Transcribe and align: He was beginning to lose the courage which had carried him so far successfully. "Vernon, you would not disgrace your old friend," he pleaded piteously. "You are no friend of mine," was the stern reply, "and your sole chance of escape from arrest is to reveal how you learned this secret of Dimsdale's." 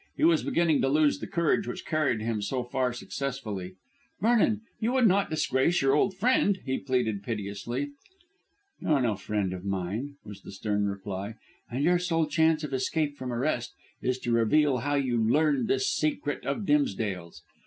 He 0.17 0.23
was 0.23 0.41
beginning 0.41 0.81
to 0.81 0.89
lose 0.89 1.19
the 1.19 1.27
courage 1.27 1.67
which 1.67 1.81
had 1.81 1.87
carried 1.89 2.21
him 2.21 2.41
so 2.41 2.63
far 2.63 2.91
successfully. 2.91 3.75
"Vernon, 4.19 4.61
you 4.79 4.93
would 4.93 5.05
not 5.07 5.29
disgrace 5.29 5.79
your 5.79 5.93
old 5.93 6.15
friend," 6.17 6.57
he 6.65 6.79
pleaded 6.79 7.21
piteously. 7.21 7.91
"You 8.79 8.87
are 8.87 9.01
no 9.03 9.13
friend 9.15 9.53
of 9.53 9.63
mine," 9.63 10.15
was 10.25 10.41
the 10.41 10.51
stern 10.51 10.87
reply, 10.87 11.35
"and 11.69 11.83
your 11.83 11.99
sole 11.99 12.25
chance 12.25 12.63
of 12.63 12.73
escape 12.73 13.15
from 13.15 13.31
arrest 13.31 13.75
is 14.01 14.17
to 14.21 14.31
reveal 14.31 14.77
how 14.79 14.95
you 14.95 15.23
learned 15.23 15.67
this 15.67 15.87
secret 15.87 16.47
of 16.47 16.65
Dimsdale's." 16.65 17.43